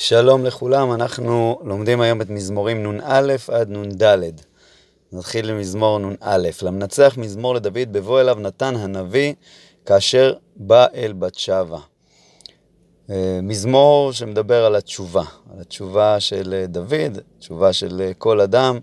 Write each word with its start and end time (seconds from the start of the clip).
שלום 0.00 0.44
לכולם, 0.44 0.92
אנחנו 0.92 1.60
לומדים 1.64 2.00
היום 2.00 2.20
את 2.20 2.30
מזמורים 2.30 2.86
נ"א 2.86 3.36
עד 3.52 3.70
נ"ד. 3.70 4.20
נתחיל 5.12 5.46
למזמור 5.46 5.98
נ"א. 5.98 6.48
למנצח 6.62 7.14
מזמור 7.16 7.54
לדוד 7.54 7.92
בבוא 7.92 8.20
אליו 8.20 8.38
נתן 8.40 8.76
הנביא 8.76 9.34
כאשר 9.86 10.34
בא 10.56 10.86
אל 10.94 11.12
בת 11.12 11.34
שבע. 11.34 11.78
אה, 13.10 13.40
מזמור 13.42 14.12
שמדבר 14.12 14.64
על 14.64 14.76
התשובה, 14.76 15.24
על 15.52 15.60
התשובה 15.60 16.20
של 16.20 16.64
דוד, 16.68 17.18
תשובה 17.38 17.72
של 17.72 18.12
כל 18.18 18.40
אדם. 18.40 18.78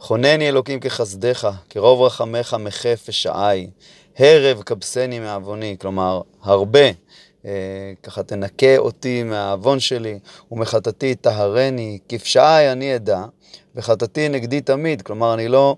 חונני 0.00 0.48
אלוקים 0.48 0.80
כחסדך, 0.80 1.48
כרוב 1.70 2.02
רחמך 2.02 2.56
מחף 2.60 3.04
ושעי, 3.08 3.70
הרב 4.18 4.62
כבסני 4.62 5.20
מעווני, 5.20 5.76
כלומר 5.80 6.20
הרבה 6.42 6.80
אה, 7.44 7.92
ככה 8.02 8.22
תנקה 8.22 8.76
אותי 8.78 9.22
מהעוון 9.22 9.80
שלי, 9.80 10.18
ומחטאתי 10.50 11.14
טהרני, 11.14 11.98
כפשעי 12.08 12.72
אני 12.72 12.96
אדע, 12.96 13.24
וחטאתי 13.74 14.28
נגדי 14.28 14.60
תמיד, 14.60 15.02
כלומר 15.02 15.34
אני 15.34 15.48
לא 15.48 15.76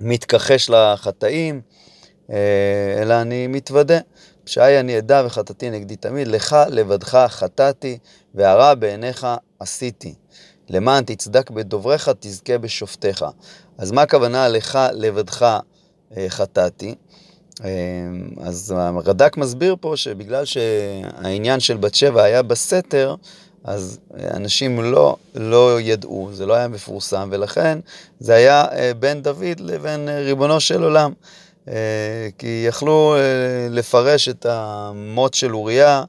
מתכחש 0.00 0.70
לחטאים, 0.70 1.60
אה, 2.30 2.36
אלא 3.02 3.20
אני 3.20 3.46
מתוודה. 3.46 3.98
פשעי 4.44 4.80
אני 4.80 4.98
אדע 4.98 5.22
וחטאתי 5.26 5.70
נגדי 5.70 5.96
תמיד, 5.96 6.28
לך 6.28 6.56
לבדך 6.68 7.26
חטאתי, 7.28 7.98
והרע 8.34 8.74
בעיניך 8.74 9.26
עשיתי. 9.58 10.14
למען 10.70 11.04
תצדק 11.04 11.50
בדובריך, 11.50 12.10
תזכה 12.20 12.58
בשופטיך. 12.58 13.24
אז 13.78 13.92
מה 13.92 14.02
הכוונה 14.02 14.48
לך 14.48 14.78
לבדך 14.92 15.58
אה, 16.16 16.26
חטאתי? 16.28 16.94
אמ, 17.64 18.30
אז 18.40 18.74
הרד"ק 18.76 19.36
מסביר 19.36 19.76
פה 19.80 19.92
שבגלל 19.96 20.44
שהעניין 20.44 21.60
של 21.60 21.76
בת 21.76 21.94
שבע 21.94 22.22
היה 22.22 22.42
בסתר, 22.42 23.14
אז 23.64 23.98
אנשים 24.30 24.80
לא, 24.80 25.16
לא 25.34 25.80
ידעו, 25.80 26.30
זה 26.32 26.46
לא 26.46 26.54
היה 26.54 26.68
מפורסם, 26.68 27.28
ולכן 27.32 27.78
זה 28.20 28.34
היה 28.34 28.64
אה, 28.64 28.92
בין 28.98 29.22
דוד 29.22 29.60
לבין 29.60 30.08
אה, 30.08 30.20
ריבונו 30.20 30.60
של 30.60 30.82
עולם. 30.82 31.12
אה, 31.68 32.28
כי 32.38 32.64
יכלו 32.68 33.16
לפרש 33.70 34.28
את 34.28 34.46
המות 34.48 35.34
של 35.34 35.54
אוריה, 35.54 36.04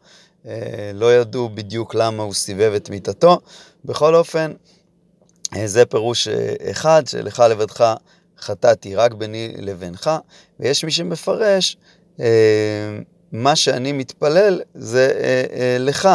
לא 0.94 1.16
ידעו 1.16 1.50
בדיוק 1.50 1.96
למה 1.96 2.24
הוא 2.24 2.34
סיבב 2.34 2.74
את 2.76 2.90
מיטתו. 2.90 3.40
בכל 3.86 4.16
אופן, 4.16 4.54
זה 5.66 5.86
פירוש 5.86 6.28
אחד, 6.72 7.04
שלך 7.08 7.44
לבדך 7.50 7.94
חטאתי 8.40 8.96
רק 8.96 9.14
ביני 9.14 9.54
לבינך, 9.58 10.10
ויש 10.60 10.84
מי 10.84 10.92
שמפרש, 10.92 11.78
אה, 12.20 12.26
מה 13.32 13.56
שאני 13.56 13.92
מתפלל 13.92 14.62
זה 14.74 15.12
אה, 15.20 15.44
אה, 15.60 15.78
לך, 15.80 16.10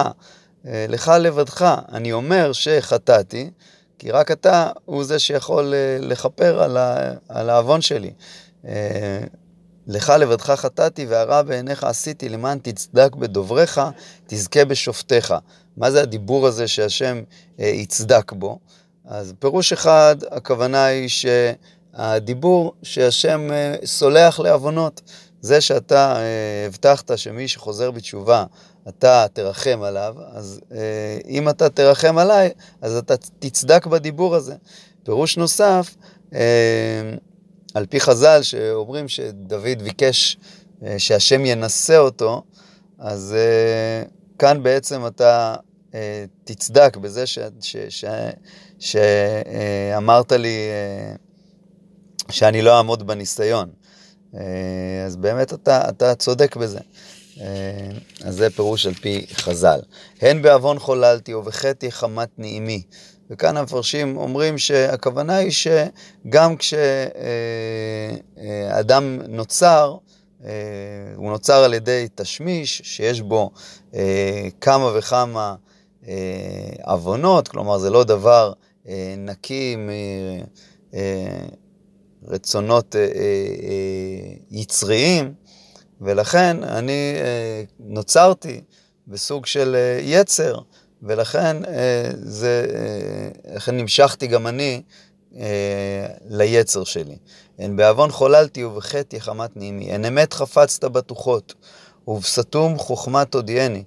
אה, 0.66 0.86
לך 0.88 1.12
לבדך. 1.20 1.74
אני 1.92 2.12
אומר 2.12 2.52
שחטאתי, 2.52 3.50
כי 3.98 4.10
רק 4.10 4.30
אתה 4.30 4.70
הוא 4.84 5.04
זה 5.04 5.18
שיכול 5.18 5.74
אה, 5.74 5.96
לכפר 6.00 6.62
על, 6.62 6.76
ה, 6.76 7.12
על 7.28 7.50
העוון 7.50 7.80
שלי. 7.80 8.10
אה, 8.66 9.20
לך 9.86 10.12
לבדך 10.20 10.50
חטאתי 10.50 11.06
והרע 11.06 11.42
בעיניך 11.42 11.84
עשיתי 11.84 12.28
למען 12.28 12.58
תצדק 12.62 13.14
בדובריך, 13.14 13.80
תזכה 14.26 14.64
בשופטיך. 14.64 15.34
מה 15.76 15.90
זה 15.90 16.02
הדיבור 16.02 16.46
הזה 16.46 16.68
שהשם 16.68 17.22
אה, 17.60 17.66
יצדק 17.66 18.32
בו? 18.32 18.58
אז 19.04 19.34
פירוש 19.38 19.72
אחד, 19.72 20.16
הכוונה 20.30 20.84
היא 20.84 21.08
ש... 21.08 21.26
הדיבור 21.94 22.74
שהשם 22.82 23.48
אה, 23.52 23.74
סולח 23.84 24.40
לעוונות. 24.40 25.00
זה 25.40 25.60
שאתה 25.60 26.16
אה, 26.16 26.66
הבטחת 26.66 27.18
שמי 27.18 27.48
שחוזר 27.48 27.90
בתשובה, 27.90 28.44
אתה 28.88 29.26
תרחם 29.32 29.82
עליו, 29.82 30.14
אז 30.32 30.60
אה, 30.72 30.78
אם 31.28 31.48
אתה 31.48 31.68
תרחם 31.68 32.18
עליי, 32.18 32.50
אז 32.82 32.96
אתה 32.96 33.14
תצדק 33.38 33.86
בדיבור 33.86 34.34
הזה. 34.34 34.54
פירוש 35.04 35.36
נוסף, 35.36 35.94
על 37.74 37.86
פי 37.86 38.00
חז"ל, 38.00 38.42
שאומרים 38.42 39.08
שדוד 39.08 39.82
ביקש 39.82 40.36
שהשם 40.98 41.46
ינסה 41.46 41.98
אותו, 41.98 42.42
אז 42.98 43.36
כאן 44.38 44.62
בעצם 44.62 45.06
אתה 45.06 45.54
תצדק 46.44 46.96
בזה 46.96 47.24
שאמרת 48.78 50.32
לי 50.32 50.68
שאני 52.30 52.62
לא 52.62 52.76
אעמוד 52.76 53.06
בניסיון. 53.06 53.68
אה, 54.34 54.40
אז 55.06 55.16
באמת 55.16 55.52
אתה, 55.52 55.88
אתה 55.88 56.14
צודק 56.14 56.56
בזה. 56.56 56.80
אה, 57.40 57.46
אז 58.24 58.36
זה 58.36 58.50
פירוש 58.50 58.86
על 58.86 58.94
פי 58.94 59.26
חז"ל. 59.32 59.80
הן 60.20 60.42
בעוון 60.42 60.78
חוללתי 60.78 61.34
ובחטא 61.34 61.90
חמת 61.90 62.28
נעימי. 62.38 62.82
וכאן 63.30 63.56
המפרשים 63.56 64.16
אומרים 64.16 64.58
שהכוונה 64.58 65.36
היא 65.36 65.50
שגם 65.50 66.56
כשאדם 66.56 66.80
נוצר, 69.28 69.96
אה, 70.44 70.50
הוא 71.16 71.30
נוצר 71.30 71.64
על 71.64 71.74
ידי 71.74 72.08
תשמיש, 72.14 72.82
שיש 72.84 73.20
בו 73.20 73.50
כמה 74.60 74.90
וכמה 74.94 75.54
עוונות, 76.82 77.48
כלומר 77.48 77.78
זה 77.78 77.90
לא 77.90 78.04
דבר 78.04 78.52
נקי 79.18 79.76
רצונות 82.28 82.96
אה, 82.96 83.00
אה, 83.00 83.06
אה, 83.06 84.34
יצריים, 84.50 85.34
ולכן 86.00 86.62
אני 86.62 87.14
נוצרתי 87.80 88.60
בסוג 89.08 89.46
של 89.46 89.76
יצר, 90.00 90.58
ולכן 91.02 91.56
זה, 92.14 92.66
לכן 93.54 93.76
נמשכתי 93.76 94.26
גם 94.26 94.46
אני 94.46 94.82
ליצר 96.28 96.84
שלי. 96.84 97.16
הן 97.58 97.76
בעוון 97.76 98.10
חוללתי 98.10 98.64
ובחטא 98.64 99.16
יחמת 99.16 99.56
נעימי, 99.56 99.92
הן 99.92 100.04
אמת 100.04 100.32
חפצת 100.32 100.84
בטוחות, 100.84 101.54
ובסתום 102.08 102.78
חוכמה 102.78 103.24
תודיעני. 103.24 103.84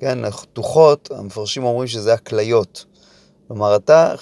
כן, 0.00 0.18
תוחות, 0.52 1.10
המפרשים 1.10 1.64
אומרים 1.64 1.88
שזה 1.88 2.14
הכליות. 2.14 2.84
כלומר, 3.48 3.76
אתה 3.76 4.14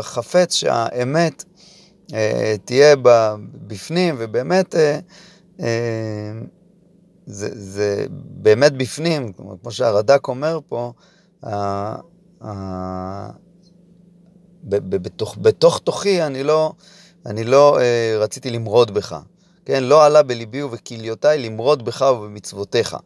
חפץ 0.00 0.54
שהאמת 0.54 1.44
תהיה 2.64 2.96
בפנים, 3.66 4.14
ובאמת 4.18 4.74
אה, 4.74 4.98
אה, 5.60 5.66
זה, 7.26 7.48
זה 7.52 8.06
באמת 8.10 8.72
בפנים, 8.72 9.32
כמו 9.32 9.70
שהרד"ק 9.70 10.28
אומר 10.28 10.58
פה, 10.68 10.92
בתוך, 14.64 15.36
בתוך 15.40 15.80
תוכי 15.84 16.22
אני 16.22 16.42
לא, 16.42 16.72
אני 17.26 17.44
לא 17.44 17.78
רציתי 18.18 18.50
למרוד 18.50 18.94
בך, 18.94 19.18
כן? 19.64 19.84
לא 19.84 20.04
עלה 20.04 20.22
בליבי 20.22 20.62
ובכליותיי 20.62 21.38
למרוד 21.38 21.84
בך 21.84 22.02
ובמצוותיך. 22.02 22.96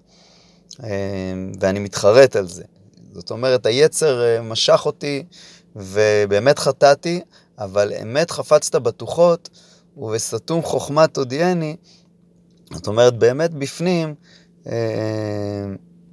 ואני 1.61 1.79
מתחרט 1.79 2.37
על 2.37 2.49
זה. 2.49 2.65
זאת 3.13 3.31
אומרת, 3.31 3.67
היצר 3.67 4.43
משך 4.43 4.83
אותי 4.87 5.25
ובאמת 5.77 6.59
חטאתי, 6.59 7.21
אבל 7.59 7.93
אמת 8.03 8.31
חפצת 8.31 8.75
בטוחות, 8.75 9.49
ובסתום 9.97 10.63
חוכמה 10.63 11.07
תודיעני, 11.07 11.77
זאת 12.73 12.87
אומרת, 12.87 13.19
באמת 13.19 13.55
בפנים, 13.55 14.15
אה, 14.67 15.67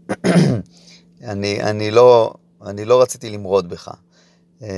אני, 1.31 1.63
אני, 1.63 1.91
לא, 1.91 2.34
אני 2.66 2.85
לא 2.85 3.01
רציתי 3.01 3.29
למרוד 3.29 3.69
בך. 3.69 3.91
אה, 4.61 4.69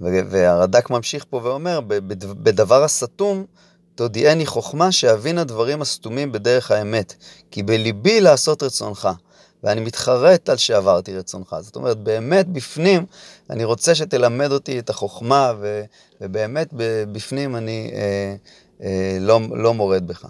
והרד"ק 0.00 0.90
ממשיך 0.90 1.24
פה 1.30 1.40
ואומר, 1.44 1.80
בדבר 2.42 2.84
הסתום, 2.84 3.44
תודיעני 3.94 4.46
חוכמה 4.46 4.92
שאבין 4.92 5.38
הדברים 5.38 5.82
הסתומים 5.82 6.32
בדרך 6.32 6.70
האמת, 6.70 7.14
כי 7.50 7.62
בליבי 7.62 8.20
לעשות 8.20 8.62
רצונך. 8.62 9.08
ואני 9.64 9.80
מתחרט 9.80 10.48
על 10.48 10.56
שעברתי 10.56 11.16
רצונך. 11.16 11.56
זאת 11.60 11.76
אומרת, 11.76 11.98
באמת 11.98 12.48
בפנים, 12.48 13.06
אני 13.50 13.64
רוצה 13.64 13.94
שתלמד 13.94 14.52
אותי 14.52 14.78
את 14.78 14.90
החוכמה, 14.90 15.52
ו, 15.60 15.82
ובאמת 16.20 16.68
בפנים 17.12 17.56
אני 17.56 17.90
אה, 17.94 18.34
אה, 18.82 19.16
לא, 19.20 19.40
לא 19.50 19.74
מורד 19.74 20.06
בך. 20.06 20.26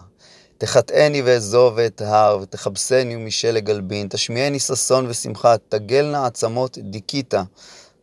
תחטאני 0.59 1.23
ואעזוב 1.23 1.79
את 1.79 2.01
ההר, 2.01 2.39
ותכבסני 2.43 3.17
משלג 3.17 3.65
גלבין, 3.65 4.09
תשמיעני 4.09 4.59
ששון 4.59 5.07
ושמחה, 5.09 5.55
תגלנה 5.69 6.27
עצמות 6.27 6.79
דיכיתה. 6.79 7.43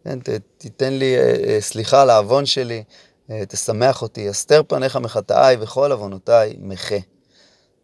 כן, 0.03 0.19
תיתן 0.57 0.94
לי 0.94 1.18
אה, 1.18 1.35
אה, 1.47 1.57
סליחה 1.62 2.01
על 2.01 2.09
העוון 2.09 2.45
שלי, 2.45 2.83
אה, 3.29 3.44
תשמח 3.47 4.01
אותי, 4.01 4.29
אסתר 4.29 4.62
פניך 4.68 4.95
מחטאיי 4.95 5.57
וכל 5.59 5.91
עוונותיי 5.91 6.56
מחה. 6.59 6.95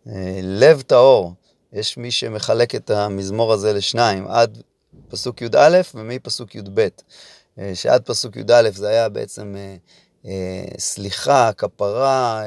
אה, 0.07 0.39
לב 0.43 0.81
טהור, 0.81 1.33
יש 1.73 1.97
מי 1.97 2.11
שמחלק 2.11 2.75
את 2.75 2.89
המזמור 2.89 3.53
הזה 3.53 3.73
לשניים, 3.73 4.27
עד 4.27 4.61
פסוק 5.09 5.41
י"א 5.41 5.81
ומפסוק 5.95 6.55
י"ב. 6.55 6.87
אה, 7.59 7.71
שעד 7.75 8.01
פסוק 8.01 8.35
י"א 8.35 8.69
זה 8.73 8.89
היה 8.89 9.09
בעצם 9.09 9.55
אה, 9.57 9.75
אה, 10.25 10.65
סליחה, 10.77 11.51
כפרה, 11.57 12.43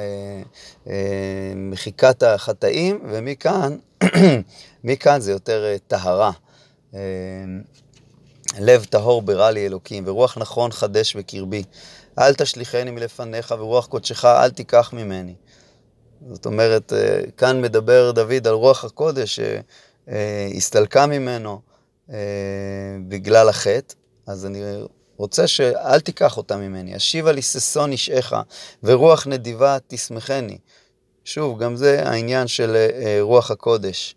מחיקת 1.56 2.22
החטאים, 2.22 3.00
ומכאן, 3.10 3.76
מכאן 4.84 5.20
זה 5.20 5.32
יותר 5.32 5.76
טהרה. 5.86 6.30
לב 8.58 8.84
טהור 8.84 9.22
ברע 9.22 9.50
לי 9.50 9.66
אלוקים, 9.66 10.04
ורוח 10.06 10.38
נכון 10.38 10.72
חדש 10.72 11.16
בקרבי. 11.16 11.62
אל 12.18 12.34
תשליכני 12.34 12.90
מלפניך, 12.90 13.54
ורוח 13.58 13.86
קודשך 13.86 14.24
אל 14.24 14.50
תיקח 14.50 14.92
ממני. 14.92 15.34
זאת 16.30 16.46
אומרת, 16.46 16.92
כאן 17.36 17.62
מדבר 17.62 18.10
דוד 18.10 18.46
על 18.46 18.54
רוח 18.54 18.84
הקודש 18.84 19.40
שהסתלקה 20.10 21.06
ממנו 21.06 21.60
בגלל 23.08 23.48
החטא, 23.48 23.94
אז 24.26 24.46
אני 24.46 24.62
רוצה 25.16 25.46
שאל 25.46 26.00
תיקח 26.00 26.36
אותה 26.36 26.56
ממני. 26.56 26.96
אשיבה 26.96 27.32
לי 27.32 27.42
ששון 27.42 27.92
אישך, 27.92 28.32
ורוח 28.82 29.26
נדיבה 29.26 29.76
תשמחני. 29.86 30.58
שוב, 31.24 31.58
גם 31.58 31.76
זה 31.76 32.08
העניין 32.08 32.46
של 32.46 32.76
אה, 32.76 33.18
רוח 33.20 33.50
הקודש. 33.50 34.16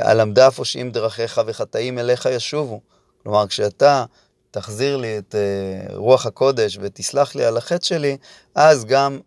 הלמדה 0.00 0.44
אה, 0.44 0.50
פושעים 0.50 0.90
דרכיך 0.90 1.40
וחטאים 1.46 1.98
אליך 1.98 2.28
ישובו. 2.30 2.80
כלומר, 3.22 3.46
כשאתה 3.46 4.04
תחזיר 4.50 4.96
לי 4.96 5.18
את 5.18 5.34
אה, 5.34 5.96
רוח 5.96 6.26
הקודש 6.26 6.78
ותסלח 6.80 7.34
לי 7.34 7.44
על 7.44 7.56
החטא 7.56 7.84
שלי, 7.84 8.16
אז 8.54 8.84
גם 8.84 9.20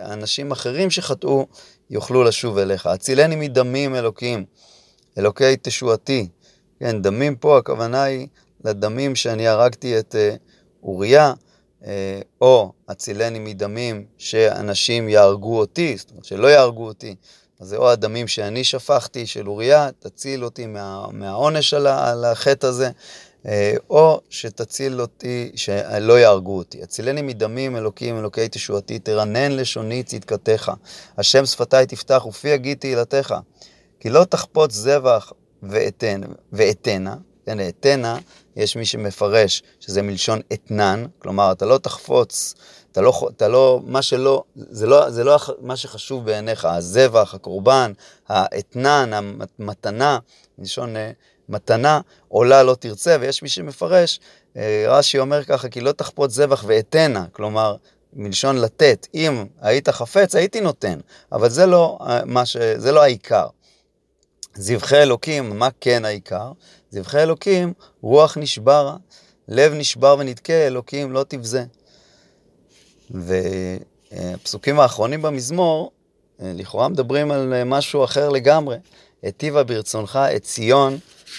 אנשים 0.00 0.52
אחרים 0.52 0.90
שחטאו 0.90 1.46
יוכלו 1.90 2.24
לשוב 2.24 2.58
אליך. 2.58 2.86
הצילני 2.86 3.36
מדמים 3.36 3.94
אלוקים, 3.94 4.44
אלוקי 5.18 5.56
תשועתי. 5.62 6.28
כן, 6.80 7.02
דמים 7.02 7.36
פה, 7.36 7.58
הכוונה 7.58 8.02
היא 8.02 8.26
לדמים 8.64 9.14
שאני 9.14 9.48
הרגתי 9.48 9.98
את 9.98 10.14
אוריה, 10.82 11.32
אה, 11.86 12.20
או 12.40 12.72
הצילני 12.88 13.38
מדמים 13.38 14.04
שאנשים 14.18 15.08
יהרגו 15.08 15.58
אותי, 15.58 15.96
זאת 15.96 16.10
אומרת 16.10 16.24
שלא 16.24 16.46
יהרגו 16.46 16.86
אותי, 16.86 17.14
אז 17.60 17.68
זה 17.68 17.76
או 17.76 17.90
הדמים 17.90 18.28
שאני 18.28 18.64
שפכתי 18.64 19.26
של 19.26 19.48
אוריה, 19.48 19.88
תציל 19.98 20.44
אותי 20.44 20.66
מה, 20.66 21.06
מהעונש 21.12 21.74
על, 21.74 21.86
על 21.86 22.24
החטא 22.24 22.66
הזה, 22.66 22.86
אה, 22.86 22.90
או 23.90 24.20
שתציל 24.30 25.00
אותי, 25.00 25.52
שלא 25.54 26.18
יהרגו 26.18 26.58
אותי. 26.58 26.82
הצילני 26.82 27.22
מדמים 27.22 27.76
אלוקים, 27.76 28.18
אלוקי 28.18 28.48
תשועתי, 28.50 28.98
תרנן 28.98 29.52
לשוני 29.52 30.02
צדקתך. 30.02 30.72
השם 31.18 31.46
שפתי 31.46 31.86
תפתח 31.88 32.26
ופי 32.26 32.48
יגיד 32.48 32.78
תהילתך. 32.78 33.34
כי 34.00 34.10
לא 34.10 34.24
תחפוץ 34.24 34.72
זבח 34.72 35.32
ואתנה, 36.52 37.16
כן, 37.46 37.68
אתנה 37.68 38.18
יש 38.56 38.76
מי 38.76 38.86
שמפרש 38.86 39.62
שזה 39.80 40.02
מלשון 40.02 40.40
אתנן, 40.52 41.06
כלומר, 41.18 41.52
אתה 41.52 41.66
לא 41.66 41.78
תחפוץ, 41.78 42.54
אתה 42.92 43.00
לא, 43.00 43.28
אתה 43.36 43.48
לא, 43.48 43.80
מה 43.84 44.02
שלא, 44.02 44.42
זה 44.56 44.86
לא, 44.86 45.10
זה 45.10 45.24
לא 45.24 45.36
מה 45.60 45.76
שחשוב 45.76 46.24
בעיניך, 46.24 46.64
הזבח, 46.64 47.34
הקורבן, 47.34 47.92
האתנן, 48.28 49.10
המתנה, 49.58 50.18
מלשון 50.58 50.96
אה, 50.96 51.10
מתנה, 51.48 52.00
עולה 52.28 52.62
לא 52.62 52.74
תרצה, 52.74 53.16
ויש 53.20 53.42
מי 53.42 53.48
שמפרש, 53.48 54.20
אה, 54.56 54.84
רש"י 54.88 55.18
אומר 55.18 55.44
ככה, 55.44 55.68
כי 55.68 55.80
לא 55.80 55.92
תחפוץ 55.92 56.32
זבח 56.32 56.64
ואתנה, 56.66 57.24
כלומר, 57.32 57.76
מלשון 58.12 58.56
לתת, 58.56 59.06
אם 59.14 59.44
היית 59.60 59.88
חפץ, 59.88 60.34
הייתי 60.34 60.60
נותן, 60.60 60.98
אבל 61.32 61.48
זה 61.48 61.66
לא, 61.66 61.98
אה, 62.36 62.46
ש, 62.46 62.56
זה 62.56 62.92
לא 62.92 63.02
העיקר. 63.02 63.46
זבחי 64.54 65.02
אלוקים, 65.02 65.58
מה 65.58 65.68
כן 65.80 66.04
העיקר? 66.04 66.52
זבחי 66.90 67.22
אלוקים, 67.22 67.72
רוח 68.02 68.38
נשברה, 68.38 68.96
לב 69.48 69.72
נשבר 69.72 70.16
ונדכה, 70.18 70.66
אלוקים 70.66 71.12
לא 71.12 71.24
תבזה. 71.28 71.64
והפסוקים 73.10 74.80
האחרונים 74.80 75.22
במזמור, 75.22 75.90
לכאורה 76.40 76.88
מדברים 76.88 77.30
על 77.30 77.64
משהו 77.64 78.04
אחר 78.04 78.28
לגמרי. 78.28 78.76
היטיבה 79.22 79.64
ברצונך 79.64 80.18
את 80.36 80.42
ציון, 80.42 80.98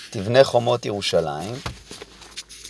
תבנה 0.09 0.43
חומות 0.43 0.85
ירושלים. 0.85 1.53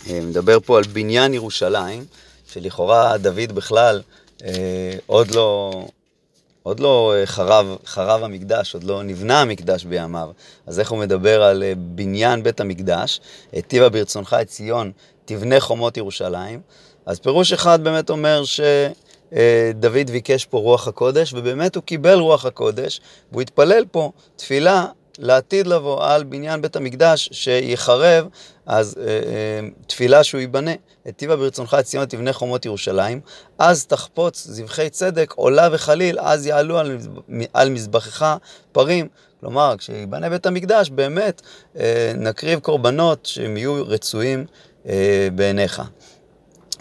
מדבר 0.09 0.57
פה 0.65 0.77
על 0.77 0.83
בניין 0.83 1.33
ירושלים, 1.33 2.05
שלכאורה 2.51 3.17
דוד 3.17 3.51
בכלל 3.53 4.01
אה, 4.43 4.93
עוד 5.05 5.31
לא, 5.31 5.71
עוד 6.63 6.79
לא 6.79 7.13
אה, 7.15 7.25
חרב, 7.25 7.77
חרב 7.85 8.23
המקדש, 8.23 8.73
עוד 8.73 8.83
לא 8.83 9.03
נבנה 9.03 9.41
המקדש 9.41 9.83
בימיו. 9.83 10.29
אז 10.67 10.79
איך 10.79 10.91
הוא 10.91 10.99
מדבר 10.99 11.43
על 11.43 11.63
אה, 11.63 11.73
בניין 11.77 12.43
בית 12.43 12.59
המקדש? 12.59 13.19
היטיבה 13.51 13.89
ברצונך 13.89 14.35
את 14.41 14.47
ציון, 14.47 14.91
תבנה 15.25 15.59
חומות 15.59 15.97
ירושלים. 15.97 16.61
אז 17.05 17.19
פירוש 17.19 17.53
אחד 17.53 17.83
באמת 17.83 18.09
אומר 18.09 18.43
שדוד 18.45 19.85
אה, 19.85 20.03
ביקש 20.11 20.45
פה 20.45 20.57
רוח 20.57 20.87
הקודש, 20.87 21.33
ובאמת 21.33 21.75
הוא 21.75 21.83
קיבל 21.83 22.19
רוח 22.19 22.45
הקודש, 22.45 23.01
והוא 23.31 23.41
התפלל 23.41 23.85
פה 23.91 24.11
תפילה 24.35 24.85
לעתיד 25.19 25.67
לבוא 25.67 26.05
על 26.05 26.23
בניין 26.23 26.61
בית 26.61 26.75
המקדש 26.75 27.29
שיחרב, 27.31 28.27
אז 28.65 28.95
אה, 28.99 29.05
אה, 29.05 29.67
תפילה 29.87 30.23
שהוא 30.23 30.41
ייבנה. 30.41 30.71
היטיבה 31.05 31.35
ברצונך 31.35 31.77
את 31.79 31.85
ציון 31.85 32.05
תבנה 32.05 32.33
חומות 32.33 32.65
ירושלים, 32.65 33.19
אז 33.59 33.85
תחפוץ 33.85 34.47
זבחי 34.47 34.89
צדק 34.89 35.33
עולה 35.35 35.69
וחליל, 35.71 36.19
אז 36.19 36.45
יעלו 36.45 36.77
על, 36.77 36.97
על 37.53 37.69
מזבחך 37.69 38.37
פרים. 38.71 39.07
כלומר, 39.39 39.75
כשיבנה 39.77 40.29
בית 40.29 40.45
המקדש, 40.45 40.89
באמת 40.89 41.41
אה, 41.79 42.11
נקריב 42.15 42.59
קורבנות 42.59 43.25
שהם 43.25 43.57
יהיו 43.57 43.83
רצויים 43.87 44.45
אה, 44.87 45.27
בעיניך. 45.35 45.81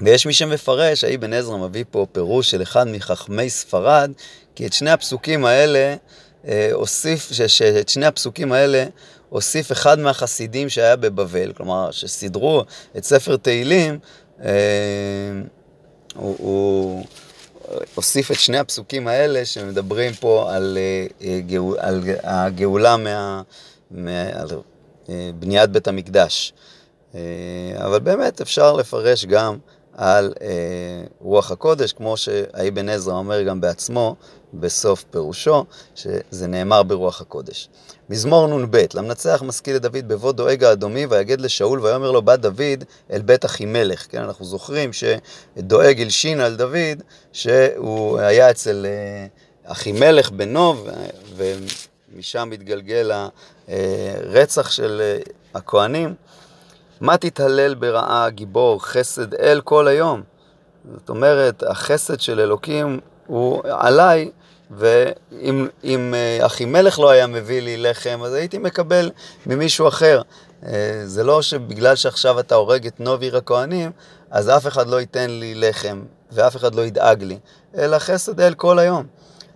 ויש 0.04 0.26
מי 0.26 0.32
שמפרש, 0.32 1.04
האבן 1.04 1.32
עזרא 1.32 1.56
מביא 1.56 1.84
פה 1.90 2.06
פירוש 2.12 2.50
של 2.50 2.62
אחד 2.62 2.88
מחכמי 2.88 3.50
ספרד, 3.50 4.10
כי 4.54 4.66
את 4.66 4.72
שני 4.72 4.90
הפסוקים 4.90 5.44
האלה 5.44 5.94
הוסיף, 6.72 7.32
שאת 7.46 7.88
שני 7.88 8.06
הפסוקים 8.06 8.52
האלה 8.52 8.84
הוסיף 9.28 9.72
אחד 9.72 9.98
מהחסידים 9.98 10.68
שהיה 10.68 10.96
בבבל, 10.96 11.52
כלומר, 11.52 11.90
שסידרו 11.90 12.64
את 12.96 13.04
ספר 13.04 13.36
תהילים, 13.36 13.98
אה, 14.44 14.50
הוא, 16.14 16.36
הוא 16.38 17.04
הוסיף 17.94 18.30
את 18.30 18.36
שני 18.36 18.58
הפסוקים 18.58 19.08
האלה 19.08 19.44
שמדברים 19.44 20.12
פה 20.12 20.54
על, 20.54 20.78
אה, 21.20 21.38
על 21.78 22.02
הגאולה 22.22 22.96
מה, 22.96 23.42
מה, 23.90 24.28
על 24.32 24.48
בניית 25.38 25.70
בית 25.70 25.88
המקדש. 25.88 26.52
אבל 27.76 27.98
באמת 27.98 28.40
אפשר 28.40 28.72
לפרש 28.72 29.24
גם 29.24 29.56
על 29.96 30.32
אה, 30.40 30.48
רוח 31.20 31.50
הקודש, 31.50 31.93
כמו 31.93 32.16
שהאבן 32.16 32.88
עזרא 32.88 33.14
אומר 33.14 33.43
גם 33.43 33.60
בעצמו 33.60 34.16
בסוף 34.54 35.04
פירושו, 35.10 35.64
שזה 35.94 36.46
נאמר 36.46 36.82
ברוח 36.82 37.20
הקודש. 37.20 37.69
מזמור 38.10 38.46
נ"ב, 38.46 38.84
למנצח 38.94 39.43
משכיל 39.43 39.76
לדוד 39.76 40.08
בבוא 40.08 40.32
דואג 40.32 40.64
האדומי 40.64 41.06
ויגד 41.06 41.40
לשאול 41.40 41.81
ויאמר 41.81 42.10
לו 42.10 42.22
בא 42.22 42.37
דוד 42.37 42.85
אל 43.11 43.23
בית 43.23 43.44
אחימלך. 43.44 44.06
כן, 44.11 44.23
אנחנו 44.23 44.44
זוכרים 44.44 44.90
שדואג 44.92 46.00
הלשין 46.00 46.40
על 46.40 46.56
דוד 46.56 47.02
שהוא 47.32 48.18
היה 48.18 48.50
אצל 48.50 48.87
אה, 48.88 49.26
אחימלך 49.73 50.30
בנו 50.30 50.85
ומשם 51.37 52.50
התגלגל 52.52 53.12
הרצח 53.68 54.70
של 54.70 55.02
אה. 55.54 56.11
מה 57.00 57.16
תתהלל 57.16 57.74
ברעה 57.74 58.30
גיבור 58.30 58.84
חסד 58.84 59.34
אל 59.34 59.60
כל 59.64 59.88
היום? 59.88 60.22
זאת 60.96 61.08
אומרת, 61.08 61.62
החסד 61.62 62.20
של 62.20 62.40
אלוקים 62.40 63.00
הוא 63.26 63.62
עליי, 63.64 64.30
ואם 64.70 66.14
אה, 66.14 66.46
אחימלך 66.46 66.98
לא 66.98 67.10
היה 67.10 67.26
מביא 67.26 67.60
לי 67.60 67.76
לחם, 67.76 68.20
אז 68.24 68.34
הייתי 68.34 68.58
מקבל 68.58 69.10
ממישהו 69.46 69.88
אחר. 69.88 70.22
אה, 70.66 71.02
זה 71.04 71.24
לא 71.24 71.42
שבגלל 71.42 71.96
שעכשיו 71.96 72.40
אתה 72.40 72.54
הורג 72.54 72.86
את 72.86 73.00
נוב 73.00 73.22
עיר 73.22 73.36
הכהנים, 73.36 73.90
אז 74.30 74.48
אף 74.48 74.66
אחד 74.66 74.86
לא 74.86 75.00
ייתן 75.00 75.30
לי 75.30 75.54
לחם, 75.54 76.02
ואף 76.32 76.56
אחד 76.56 76.74
לא 76.74 76.82
ידאג 76.82 77.22
לי, 77.22 77.38
אלא 77.76 77.98
חסד 77.98 78.40
אל 78.40 78.54
כל 78.54 78.78
היום. 78.78 79.06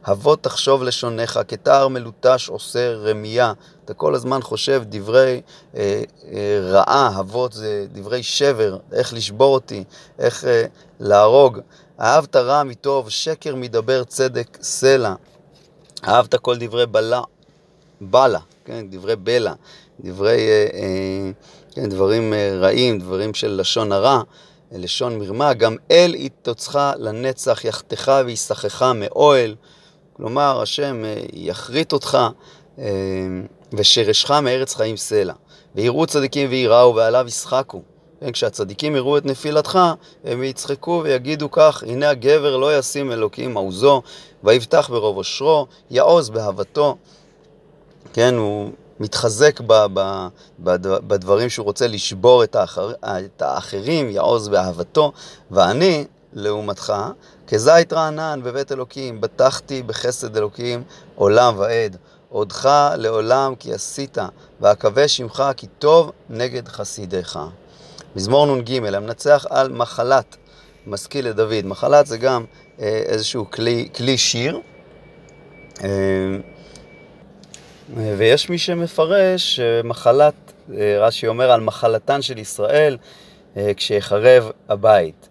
הבוא 0.05 0.37
תחשוב 0.37 0.83
לשונך, 0.83 1.41
כתער 1.49 1.89
מלוטש 1.89 2.49
עושה 2.49 2.95
רמייה. 2.95 3.53
אתה 3.85 3.95
כל 3.95 4.15
הזמן 4.15 4.43
חושב 4.43 4.83
דברי 4.89 5.41
אה, 5.77 6.03
אה, 6.33 6.61
רעה, 6.63 7.21
אבות 7.21 7.53
זה 7.53 7.87
דברי 7.93 8.23
שבר, 8.23 8.79
איך 8.93 9.15
לשבור 9.15 9.55
אותי, 9.55 9.85
איך 10.19 10.45
אה, 10.45 10.65
להרוג. 11.01 11.59
אהבת 12.01 12.37
רע 12.37 12.63
מטוב, 12.63 13.11
שקר 13.11 13.55
מדבר 13.55 14.05
צדק 14.05 14.59
סלע. 14.63 15.15
אהבת 16.09 16.35
כל 16.35 16.57
דברי 16.59 16.87
בלה, 16.87 17.23
בלה, 18.01 18.39
כן, 18.65 18.87
דברי 18.91 19.17
בלע, 19.17 19.53
דברי, 20.01 20.49
אה, 20.49 20.67
אה, 20.75 21.31
כן, 21.75 21.89
דברים 21.89 22.35
אה, 22.35 22.59
רעים, 22.61 22.99
דברים 22.99 23.35
של 23.35 23.61
לשון 23.61 23.93
הרע. 23.93 24.23
לשון 24.73 25.19
מרמה, 25.19 25.55
גם 25.55 25.77
אל 25.91 26.15
יתוצך 26.15 26.93
לנצח, 26.97 27.65
יחתך 27.65 28.13
ויסחך 28.27 28.83
מאוהל. 28.83 29.55
כלומר, 30.21 30.63
השם 30.63 31.05
אה, 31.05 31.23
יכרית 31.33 31.93
אותך 31.93 32.19
אה, 32.79 32.85
ושרשך 33.73 34.31
מארץ 34.31 34.75
חיים 34.75 34.97
סלע. 34.97 35.33
ויראו 35.75 36.07
צדיקים 36.07 36.51
ויראו 36.51 36.95
ועליו 36.95 37.25
ישחקו. 37.29 37.83
כן, 38.21 38.33
כשהצדיקים 38.33 38.97
יראו 38.97 39.19
את 39.19 39.25
נפילתך, 39.25 39.79
הם 40.25 40.43
יצחקו 40.43 41.01
ויגידו 41.05 41.51
כך, 41.51 41.85
הנה 41.87 42.11
הגבר 42.11 42.57
לא 42.57 42.79
ישים 42.79 43.13
אלוקים 43.13 43.55
מעוזו, 43.55 44.03
ויבטח 44.45 44.91
ברוב 44.91 45.17
אושרו, 45.17 45.67
יעוז 45.91 46.31
באהבתו. 46.31 46.97
כן, 48.13 48.35
הוא 48.35 48.71
מתחזק 49.01 49.61
ב, 49.67 49.73
ב, 49.95 50.77
בדברים 50.83 51.49
שהוא 51.49 51.65
רוצה 51.65 51.87
לשבור 51.87 52.45
את, 52.45 52.57
האחר, 52.57 52.93
את 53.05 53.43
האחרים, 53.43 54.11
יעוז 54.11 54.49
באהבתו, 54.49 55.13
ואני, 55.51 56.05
לעומתך, 56.33 56.93
כזית 57.53 57.93
רענן 57.93 58.41
בבית 58.45 58.73
אלוקים, 58.73 59.21
בטחתי 59.21 59.83
בחסד 59.83 60.37
אלוקים 60.37 60.83
עולם 61.15 61.59
ועד. 61.59 61.97
עודך 62.29 62.71
לעולם 62.97 63.55
כי 63.55 63.75
עשית, 63.75 64.19
ואקווה 64.61 65.09
שמך 65.09 65.43
כי 65.57 65.67
טוב 65.67 66.13
נגד 66.29 66.69
חסידיך. 66.69 67.39
מזמור 68.17 68.57
נ"ג, 68.57 68.95
המנצח 68.95 69.47
על 69.51 69.69
מחלת, 69.69 70.37
משכיל 70.87 71.29
לדוד. 71.29 71.65
מחלת 71.65 72.07
זה 72.07 72.19
גם 72.19 72.45
אה, 72.81 73.03
איזשהו 73.07 73.51
כלי, 73.51 73.89
כלי 73.95 74.19
שיר, 74.19 74.61
אה, 75.85 75.89
ויש 78.17 78.51
מי 78.51 78.59
שמפרש 78.59 79.61
מחלת, 79.85 80.35
אה, 80.75 80.97
רש"י 81.01 81.27
אומר 81.27 81.51
על 81.51 81.61
מחלתן 81.61 82.23
של 82.23 82.39
ישראל 82.39 82.97
כשיחרב 83.77 84.51
הבית. 84.69 85.30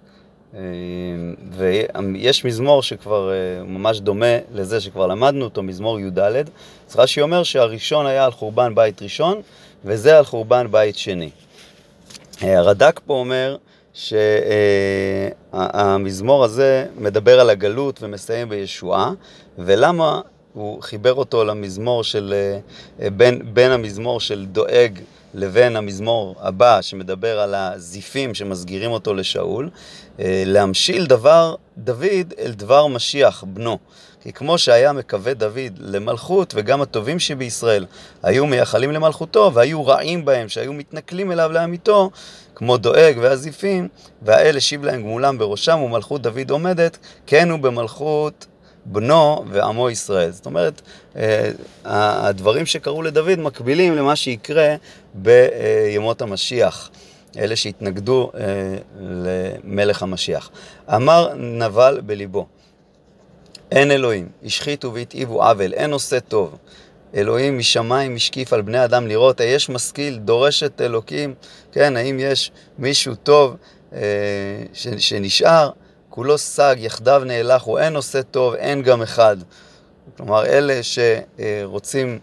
ויש 1.52 2.46
מזמור 2.46 2.84
שכבר 2.84 3.32
ממש 3.66 4.00
דומה 4.00 4.38
לזה 4.54 4.82
שכבר 4.82 5.08
למדנו 5.08 5.46
אותו, 5.46 5.64
מזמור 5.64 6.00
י"ד. 6.00 6.20
אז 6.20 6.96
רש"י 6.96 7.22
אומר 7.22 7.44
שהראשון 7.44 8.06
היה 8.06 8.26
על 8.26 8.32
חורבן 8.32 8.76
בית 8.76 9.02
ראשון, 9.02 9.42
וזה 9.86 10.18
על 10.18 10.26
חורבן 10.26 10.68
בית 10.72 10.98
שני. 10.98 11.30
הרד"ק 12.42 13.00
פה 13.06 13.14
אומר 13.14 13.58
שהמזמור 15.54 16.44
הזה 16.44 16.86
מדבר 16.98 17.40
על 17.40 17.50
הגלות 17.50 18.04
ומסיים 18.04 18.50
בישועה, 18.50 19.12
ולמה 19.58 20.22
הוא 20.54 20.82
חיבר 20.82 21.14
אותו 21.14 21.46
למזמור 21.46 22.04
של, 22.04 22.34
בין, 23.00 23.42
בין 23.54 23.72
המזמור 23.72 24.20
של 24.20 24.46
דואג 24.46 25.00
לבין 25.34 25.76
המזמור 25.76 26.36
הבא 26.40 26.82
שמדבר 26.82 27.40
על 27.40 27.56
הזיפים 27.56 28.34
שמסגירים 28.34 28.92
אותו 28.92 29.14
לשאול, 29.14 29.70
להמשיל 30.20 31.06
דבר 31.06 31.56
דוד 31.78 32.34
אל 32.40 32.52
דבר 32.52 32.88
משיח 32.88 33.44
בנו. 33.48 33.78
כי 34.22 34.34
כמו 34.34 34.58
שהיה 34.58 34.94
מקווה 34.94 35.34
דוד 35.34 35.80
למלכות, 35.80 36.54
וגם 36.58 36.82
הטובים 36.82 37.20
שבישראל 37.20 37.86
היו 38.24 38.46
מייחלים 38.46 38.92
למלכותו, 38.92 39.52
והיו 39.54 39.88
רעים 39.88 40.26
בהם, 40.26 40.50
שהיו 40.50 40.74
מתנכלים 40.74 41.32
אליו 41.32 41.52
לאמיתו, 41.52 42.10
כמו 42.56 42.78
דואג 42.78 43.18
והזיפים, 43.22 43.88
והאל 44.22 44.58
השיב 44.58 44.84
להם 44.84 45.02
גמולם 45.02 45.38
בראשם, 45.38 45.80
ומלכות 45.80 46.22
דוד 46.22 46.50
עומדת, 46.50 46.98
כן 47.28 47.50
הוא 47.50 47.60
במלכות 47.60 48.46
בנו 48.86 49.46
ועמו 49.48 49.90
ישראל. 49.90 50.32
זאת 50.32 50.46
אומרת, 50.46 50.82
אה, 51.16 51.52
הדברים 51.86 52.66
שקרו 52.66 53.02
לדוד 53.02 53.40
מקבילים 53.40 53.96
למה 53.96 54.16
שיקרה 54.16 54.76
בימות 55.14 56.22
המשיח. 56.22 56.90
אלה 57.38 57.56
שהתנגדו 57.56 58.32
אה, 58.36 58.76
למלך 59.00 60.04
המשיח. 60.04 60.50
אמר 60.96 61.34
נבל 61.36 62.02
בליבו, 62.06 62.46
אין 63.72 63.92
אלוהים, 63.92 64.30
השחיתו 64.44 64.94
והתאיבו 64.94 65.44
עוול, 65.44 65.74
אין 65.74 65.94
עושה 65.94 66.20
טוב. 66.20 66.58
אלוהים 67.16 67.58
משמיים 67.58 68.16
משקיף 68.16 68.54
על 68.54 68.62
בני 68.62 68.84
אדם 68.84 69.08
לראות, 69.08 69.40
היש 69.40 69.70
משכיל, 69.70 70.18
דורש 70.18 70.64
את 70.64 70.82
אלוקים, 70.82 71.34
כן, 71.72 71.98
האם 71.98 72.18
יש 72.20 72.52
מישהו 72.80 73.16
טוב 73.16 73.56
אה, 73.94 74.00
ש, 74.74 74.88
שנשאר? 74.98 75.70
כולו 76.10 76.38
סג, 76.38 76.76
יחדיו 76.80 77.22
נאלחו, 77.26 77.78
אין 77.78 77.96
עושה 77.96 78.24
טוב, 78.24 78.54
אין 78.54 78.82
גם 78.82 79.02
אחד. 79.02 79.38
כלומר, 80.18 80.46
אלה 80.46 80.80
שרוצים 80.84 82.20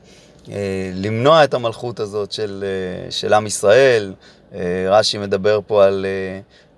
אה, 0.50 0.90
למנוע 0.94 1.44
את 1.44 1.54
המלכות 1.54 2.00
הזאת 2.00 2.32
של, 2.32 2.64
אה, 2.66 3.10
של 3.10 3.32
עם 3.32 3.46
ישראל, 3.46 4.14
אה, 4.54 4.86
רש"י 4.88 5.18
מדבר 5.18 5.60
פה 5.66 5.84
על, 5.84 6.06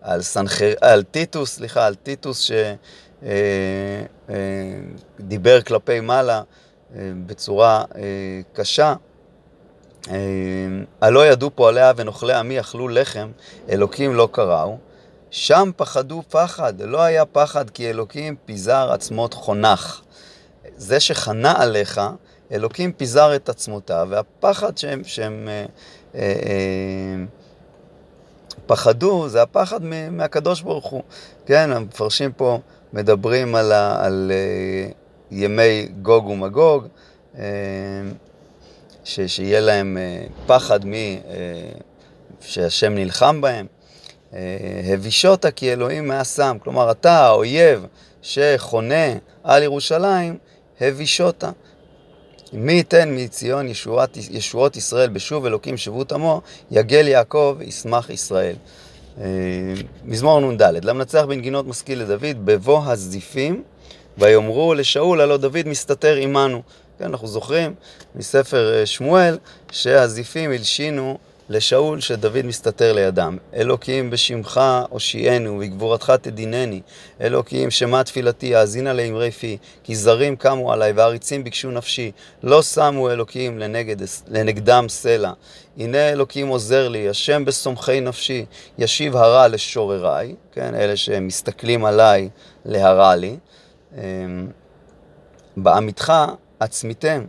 על, 0.02 0.22
סנחר, 0.22 0.72
על 0.80 1.02
טיטוס, 1.02 1.54
סליחה, 1.54 1.86
על 1.86 1.94
טיטוס 1.94 2.40
ש... 2.40 2.52
אה, 3.22 3.28
אה, 4.30 4.34
דיבר 5.20 5.62
כלפי 5.62 6.00
מעלה 6.00 6.42
בצורה 7.26 7.84
קשה. 8.52 8.94
הלא 11.00 11.26
ידעו 11.26 11.50
פועליה 11.54 11.92
ונאכלי 11.96 12.34
עמי 12.34 12.60
אכלו 12.60 12.88
לחם, 12.88 13.28
אלוקים 13.68 14.14
לא 14.14 14.28
קראו. 14.32 14.78
שם 15.30 15.70
פחדו 15.76 16.22
פחד, 16.30 16.80
לא 16.80 17.02
היה 17.02 17.24
פחד 17.24 17.70
כי 17.70 17.90
אלוקים 17.90 18.36
פיזר 18.44 18.92
עצמות 18.92 19.34
חונך. 19.34 20.00
זה 20.76 21.00
שחנה 21.00 21.54
עליך, 21.62 22.00
אלוקים 22.52 22.92
פיזר 22.92 23.36
את 23.36 23.48
עצמותיו, 23.48 24.08
והפחד 24.10 24.78
שהם, 24.78 25.04
שהם 25.04 25.48
אה, 25.48 25.64
אה, 26.14 27.24
פחדו, 28.66 29.28
זה 29.28 29.42
הפחד 29.42 29.80
מהקדוש 30.10 30.62
ברוך 30.62 30.86
הוא. 30.86 31.02
כן, 31.46 31.72
המפרשים 31.72 32.32
פה 32.32 32.58
מדברים 32.92 33.54
על, 33.54 33.72
ה, 33.72 34.04
על 34.06 34.32
uh, 34.90 34.94
ימי 35.30 35.88
גוג 36.02 36.26
ומגוג, 36.26 36.86
uh, 37.34 37.38
ש, 39.04 39.20
שיהיה 39.20 39.60
להם 39.60 39.96
uh, 39.96 40.30
פחד 40.46 40.86
מ... 40.86 40.92
uh, 40.92 41.82
שהשם 42.40 42.94
נלחם 42.94 43.40
בהם. 43.40 43.66
Uh, 44.32 44.36
הבישותה 44.92 45.50
כי 45.50 45.72
אלוהים 45.72 46.08
מהסם, 46.08 46.56
כלומר 46.64 46.90
אתה 46.90 47.26
האויב 47.26 47.86
שחונה 48.22 49.14
על 49.44 49.62
ירושלים, 49.62 50.38
הבישותה. 50.80 51.50
מי 52.52 52.72
ייתן 52.72 53.14
מציון 53.16 53.68
ישועות, 53.68 54.16
ישועות 54.16 54.76
ישראל 54.76 55.08
בשוב 55.08 55.46
אלוקים 55.46 55.76
שבות 55.76 56.12
עמו, 56.12 56.40
יגל 56.70 57.08
יעקב 57.08 57.56
ישמח 57.60 58.10
ישראל. 58.10 58.56
אה, 59.20 59.24
מזמור 60.04 60.40
נ"ד, 60.40 60.62
למנצח 60.62 61.24
בנגינות 61.24 61.66
משכיל 61.66 62.02
לדוד, 62.02 62.44
בבוא 62.46 62.84
הזיפים, 62.84 63.62
ויאמרו 64.18 64.74
לשאול, 64.74 65.20
הלא 65.20 65.36
דוד 65.36 65.66
מסתתר 65.66 66.14
עמנו. 66.14 66.62
כן, 66.98 67.04
אנחנו 67.04 67.28
זוכרים 67.28 67.74
מספר 68.14 68.74
אה, 68.74 68.86
שמואל 68.86 69.38
שהזיפים 69.70 70.50
הלשינו 70.50 71.18
לשאול 71.48 72.00
שדוד 72.00 72.46
מסתתר 72.46 72.92
לידם. 72.92 73.36
אלוקים 73.54 74.10
בשמך 74.10 74.60
הושיענו, 74.90 75.58
בגבורתך 75.58 76.12
תדינני. 76.22 76.80
אלוקים 77.20 77.70
שמע 77.70 78.02
תפילתי, 78.02 78.54
האזינה 78.54 78.92
לאמרי 78.92 79.30
פי, 79.30 79.58
כי 79.84 79.96
זרים 79.96 80.36
קמו 80.36 80.72
עלי 80.72 80.92
ועריצים 80.92 81.44
ביקשו 81.44 81.70
נפשי. 81.70 82.12
לא 82.42 82.62
שמו 82.62 83.10
אלוקים 83.10 83.58
לנגד, 83.58 83.96
לנגדם 84.28 84.88
סלע. 84.88 85.32
הנה 85.78 86.08
אלוקים 86.08 86.48
עוזר 86.48 86.88
לי, 86.88 87.08
השם 87.08 87.44
בסומכי 87.44 88.00
נפשי, 88.00 88.44
ישיב 88.78 89.16
הרע 89.16 89.48
לשורריי, 89.48 90.34
כן, 90.52 90.74
אלה 90.74 90.96
שמסתכלים 90.96 91.84
עליי 91.84 92.28
להרע 92.64 93.16
לי. 93.16 93.36
אמ, 93.94 94.48
בעמיתך 95.56 96.12
עצמיתם. 96.60 97.24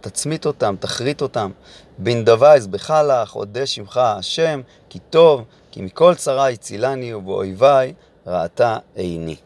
תצמית 0.00 0.46
אותם, 0.46 0.74
תכרית 0.80 1.22
אותם. 1.22 1.50
בן 1.98 2.24
דווה 2.24 2.54
אזבך 2.54 2.94
לך, 3.08 3.36
אודה 3.36 3.66
שמך 3.66 3.96
השם, 3.96 4.60
כי 4.88 4.98
טוב, 5.10 5.44
כי 5.70 5.82
מכל 5.82 6.14
צרה 6.14 6.48
הצילני 6.48 7.14
ובאויבי 7.14 7.92
ראתה 8.26 8.78
עיני. 8.94 9.36